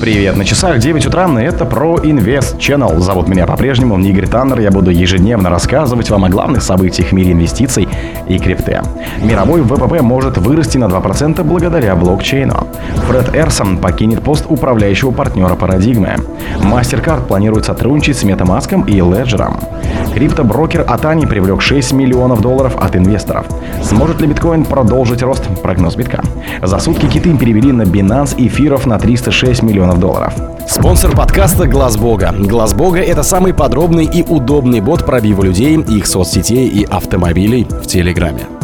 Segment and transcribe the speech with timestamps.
[0.00, 3.00] Привет, на часах 9 утра, и это про Invest Channel.
[3.00, 4.60] Зовут меня по-прежнему Игорь Таннер.
[4.60, 7.88] Я буду ежедневно рассказывать вам о главных событиях в мире инвестиций
[8.28, 8.80] и крипты.
[9.20, 12.68] Мировой ВВП может вырасти на 2% благодаря блокчейну.
[13.08, 16.14] Фред Эрсон покинет пост управляющего партнера парадигмы.
[16.60, 19.52] MasterCard планирует сотрудничать с MetaMask и Ledger.
[20.18, 23.46] Криптоброкер Атани привлек 6 миллионов долларов от инвесторов.
[23.84, 25.44] Сможет ли биткоин продолжить рост?
[25.62, 26.24] Прогноз битка.
[26.60, 30.34] За сутки киты перевели на Binance эфиров на 306 миллионов долларов.
[30.66, 32.34] Спонсор подкаста Глаз Бога.
[32.36, 37.86] Глаз Бога это самый подробный и удобный бот пробива людей, их соцсетей и автомобилей в
[37.86, 38.57] Телеграме.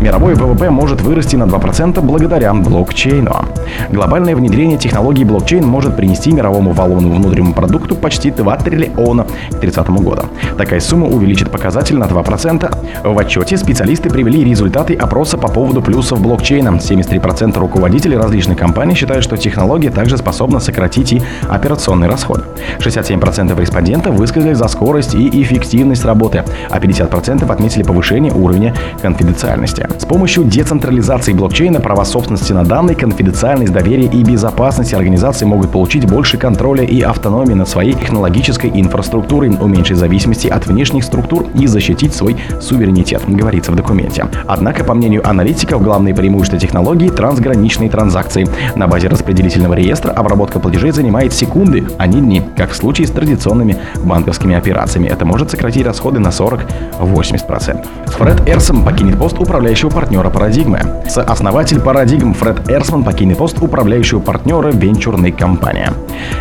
[0.00, 3.44] Мировой ВВП может вырасти на 2% благодаря блокчейну.
[3.90, 9.90] Глобальное внедрение технологий блокчейн может принести мировому валовому внутреннему продукту почти 2 триллиона к 30
[9.90, 10.22] году.
[10.56, 12.76] Такая сумма увеличит показатель на 2%.
[13.04, 16.70] В отчете специалисты привели результаты опроса по поводу плюсов блокчейна.
[16.70, 22.44] 73% руководителей различных компаний считают, что технология также способна сократить и операционные расходы.
[22.78, 29.89] 67% респондентов высказали за скорость и эффективность работы, а 50% отметили повышение уровня конфиденциальности.
[29.98, 36.06] С помощью децентрализации блокчейна права собственности на данные, конфиденциальность, доверие и безопасность организации могут получить
[36.06, 42.14] больше контроля и автономии над своей технологической инфраструктурой, уменьшить зависимости от внешних структур и защитить
[42.14, 44.26] свой суверенитет, говорится в документе.
[44.46, 48.46] Однако, по мнению аналитиков, главные преимущества технологии– трансграничные транзакции.
[48.76, 53.10] На базе распределительного реестра обработка платежей занимает секунды, а не дни, как в случае с
[53.10, 55.08] традиционными банковскими операциями.
[55.08, 57.86] Это может сократить расходы на 40-80%.
[58.06, 60.80] Фред Эрсом покинет пост управляющего управляющего партнера парадигмы.
[61.08, 65.88] Сооснователь парадигм Фред Эрсман покинет пост управляющего партнера венчурной компании.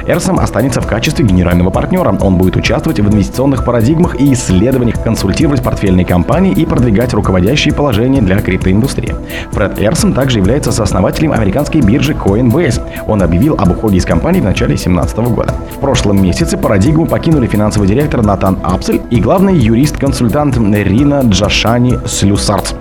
[0.06, 2.16] Эрсом останется в качестве генерального партнера.
[2.22, 8.22] Он будет участвовать в инвестиционных парадигмах и исследованиях, консультировать портфельные компании и продвигать руководящие положения
[8.22, 9.16] для криптоиндустрии.
[9.52, 12.82] Фред Эрсом также является сооснователем американской биржи Coinbase.
[13.08, 15.54] Он объявил об уходе из компании в начале 2017 года.
[15.76, 22.76] В прошлом месяце парадигму покинули финансовый директор Натан Апсель и главный юрист-консультант Рина Джашани Слюсарт.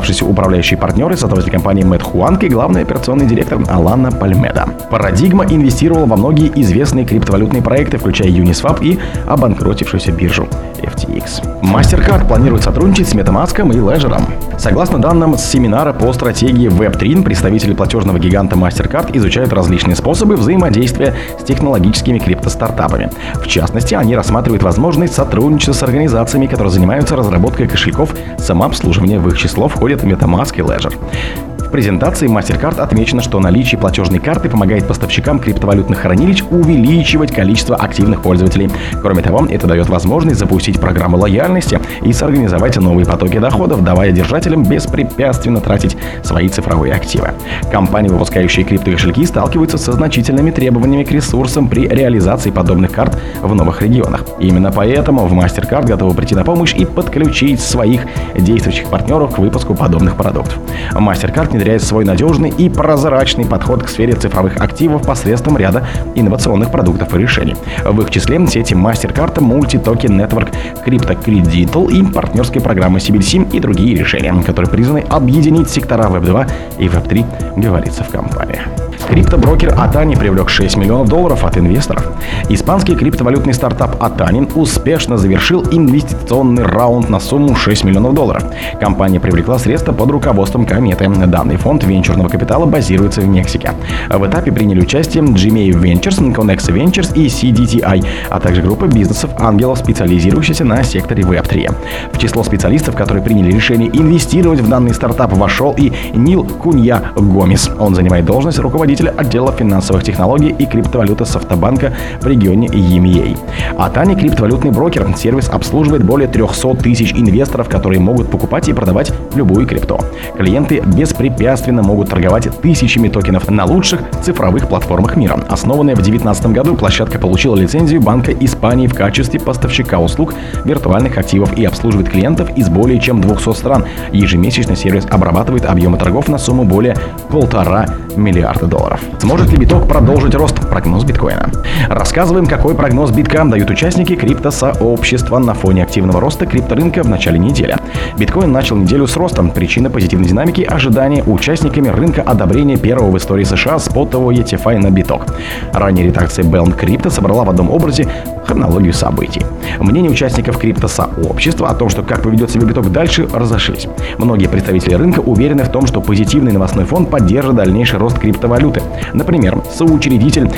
[0.00, 4.66] Оставшиеся управляющие партнеры, сотрудники компании Мэтт Хуанг и главный операционный директор Алана Пальмеда.
[4.90, 11.60] Парадигма инвестировала во многие известные криптовалютные проекты, включая Uniswap и обанкротившуюся биржу FTX.
[11.62, 14.18] MasterCard планирует сотрудничать с MetaMask и Ledger.
[14.58, 21.14] Согласно данным с семинара по стратегии Web3, представители платежного гиганта MasterCard изучают различные способы взаимодействия
[21.38, 23.10] с технологическими криптостартапами.
[23.34, 29.18] В частности, они рассматривают возможность сотрудничества с организациями, которые занимаются разработкой кошельков самообслуживания.
[29.18, 31.49] В их число входят MetaMask и Ledger.
[31.70, 38.22] В презентации MasterCard отмечено, что наличие платежной карты помогает поставщикам криптовалютных хранилищ увеличивать количество активных
[38.22, 38.68] пользователей.
[39.00, 44.64] Кроме того, это дает возможность запустить программы лояльности и сорганизовать новые потоки доходов, давая держателям
[44.64, 47.34] беспрепятственно тратить свои цифровые активы.
[47.70, 53.80] Компании, выпускающие криптокошельки, сталкиваются со значительными требованиями к ресурсам при реализации подобных карт в новых
[53.82, 54.24] регионах.
[54.40, 58.06] Именно поэтому в MasterCard готовы прийти на помощь и подключить своих
[58.36, 60.58] действующих партнеров к выпуску подобных продуктов.
[60.94, 67.14] MasterCard внедряет свой надежный и прозрачный подход к сфере цифровых активов посредством ряда инновационных продуктов
[67.14, 67.54] и решений.
[67.84, 70.54] В их числе сети MasterCard, Multi-Token Network,
[70.86, 77.60] CryptoCredital и партнерские программы CBDC и другие решения, которые призваны объединить сектора Web2 и Web3,
[77.60, 78.89] говорится в компании.
[79.08, 82.06] Криптоброкер Атани привлек 6 миллионов долларов от инвесторов.
[82.48, 88.44] Испанский криптовалютный стартап Атанин успешно завершил инвестиционный раунд на сумму 6 миллионов долларов.
[88.80, 91.08] Компания привлекла средства под руководством Кометы.
[91.08, 93.72] Данный фонд венчурного капитала базируется в Мексике.
[94.10, 99.78] В этапе приняли участие Gmail Ventures, Connex Ventures и CDTI, а также группа бизнесов ангелов,
[99.78, 101.74] специализирующихся на секторе Web3.
[102.12, 107.70] В число специалистов, которые приняли решение инвестировать в данный стартап, вошел и Нил Кунья Гомес.
[107.78, 113.38] Он занимает должность руководителя руководителя отдела финансовых технологий и криптовалюты Софтобанка в регионе EMEA.
[113.76, 115.06] А Тани криптовалютный брокер.
[115.16, 119.98] Сервис обслуживает более 300 тысяч инвесторов, которые могут покупать и продавать любую крипту.
[120.36, 125.38] Клиенты беспрепятственно могут торговать тысячами токенов на лучших цифровых платформах мира.
[125.48, 131.56] Основанная в 2019 году, площадка получила лицензию Банка Испании в качестве поставщика услуг виртуальных активов
[131.56, 133.84] и обслуживает клиентов из более чем 200 стран.
[134.12, 136.96] Ежемесячно сервис обрабатывает объемы торгов на сумму более
[137.28, 137.86] полтора
[138.16, 139.00] миллиарда долларов долларов.
[139.20, 140.56] Сможет ли биток продолжить рост?
[140.68, 141.50] Прогноз биткоина.
[141.88, 147.76] Рассказываем, какой прогноз битка дают участники криптосообщества на фоне активного роста крипторынка в начале недели.
[148.18, 149.50] Биткоин начал неделю с ростом.
[149.50, 155.26] Причина позитивной динамики– ожидания участниками рынка одобрения первого в истории США спотового ETFI на биток.
[155.72, 158.08] Ранее редакция Bell Crypto собрала в одном образе
[158.46, 159.42] хронологию событий.
[159.78, 163.86] Мнения участников криптосообщества о том, что как поведет себя биток дальше, разошлись.
[164.18, 168.82] Многие представители рынка уверены в том, что позитивный новостной фон поддержит дальнейший рост криптовалюты эксперты.
[169.12, 170.50] Например, соучредитель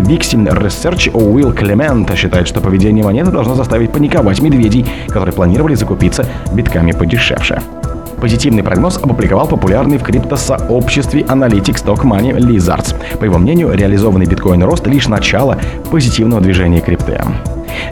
[0.00, 6.26] Vixen Research Уилл Клемент считает, что поведение монеты должно заставить паниковать медведей, которые планировали закупиться
[6.52, 7.60] битками подешевше.
[8.20, 12.94] Позитивный прогноз опубликовал популярный в криптосообществе аналитик Stock Money Lizards.
[13.18, 15.56] По его мнению, реализованный биткоин-рост лишь начало
[15.90, 17.20] позитивного движения крипты.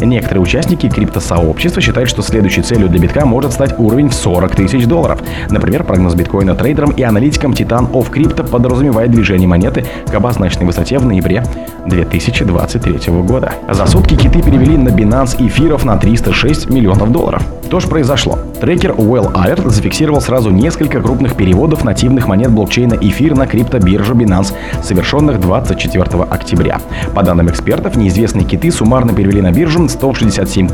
[0.00, 4.86] Некоторые участники криптосообщества считают, что следующей целью для битка может стать уровень в 40 тысяч
[4.86, 5.20] долларов.
[5.50, 10.98] Например, прогноз биткоина трейдерам и аналитикам Titan of Crypto подразумевает движение монеты к обозначенной высоте
[10.98, 11.44] в ноябре
[11.86, 13.52] 2023 года.
[13.70, 17.42] За сутки киты перевели на Binance эфиров на 306 миллионов долларов.
[17.66, 18.38] Что же произошло?
[18.60, 24.52] Трекер Well Alert зафиксировал сразу несколько крупных переводов нативных монет блокчейна эфир на криптобиржу Binance,
[24.82, 26.80] совершенных 24 октября.
[27.14, 30.68] По данным экспертов, неизвестные киты суммарно перевели на биржу 167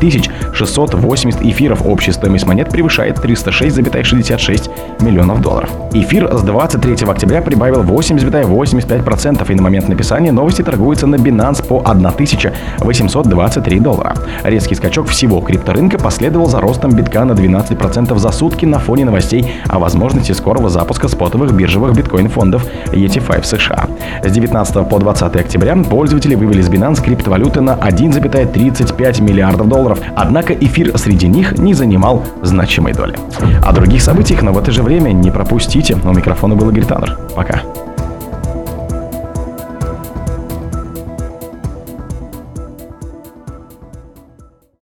[0.53, 1.85] 680 эфиров.
[1.85, 4.71] Общая стоимость монет превышает 306,66
[5.01, 5.69] миллионов долларов.
[5.93, 11.81] Эфир с 23 октября прибавил 8,85% и на момент написания новости торгуются на Binance по
[11.81, 14.15] 1823 доллара.
[14.43, 17.74] Резкий скачок всего крипторынка последовал за ростом битка на 12%
[18.19, 23.87] за сутки на фоне новостей о возможности скорого запуска спотовых биржевых биткоин-фондов ET5 в США.
[24.23, 30.53] С 19 по 20 октября пользователи вывели с Binance криптовалюты на 1,35 миллиардов долларов, однако
[30.53, 33.15] эфир среди них не занимал значимой доли.
[33.63, 35.95] О других событиях, но в это же время не пропустите.
[36.03, 37.17] У микрофона был Игорь Таннер.
[37.35, 37.61] Пока.